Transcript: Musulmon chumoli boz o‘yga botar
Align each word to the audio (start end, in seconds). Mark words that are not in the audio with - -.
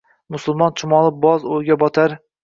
Musulmon 0.35 0.71
chumoli 0.79 1.11
boz 1.25 1.45
o‘yga 1.57 1.77
botar 1.85 2.17